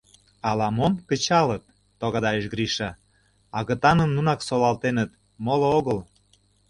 [0.49, 1.63] «Ала-мом кычалыт,—
[1.99, 2.75] тогдайыш Гриш,—
[3.59, 5.11] Агытаным нунак солалтеныт,
[5.45, 5.99] моло огыл.